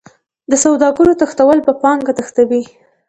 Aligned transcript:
د 0.51 0.53
سوداګرو 0.63 1.17
تښتول 1.19 1.57
پانګه 1.81 2.13
تښتوي. 2.17 2.63